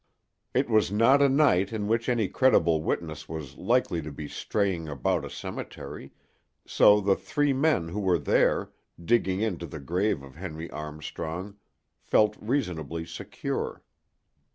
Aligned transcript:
It 0.55 0.67
was 0.67 0.91
not 0.91 1.21
a 1.21 1.29
night 1.29 1.71
in 1.71 1.85
which 1.87 2.09
any 2.09 2.27
credible 2.27 2.81
witness 2.81 3.29
was 3.29 3.55
likely 3.57 4.01
to 4.01 4.11
be 4.11 4.27
straying 4.27 4.87
about 4.89 5.23
a 5.23 5.29
cemetery, 5.29 6.11
so 6.65 6.99
the 6.99 7.15
three 7.15 7.53
men 7.53 7.89
who 7.89 7.99
were 7.99 8.17
there, 8.17 8.71
digging 9.05 9.41
into 9.41 9.67
the 9.67 9.79
grave 9.79 10.23
of 10.23 10.37
Henry 10.37 10.71
Armstrong, 10.71 11.57
felt 11.99 12.35
reasonably 12.41 13.05
secure. 13.05 13.83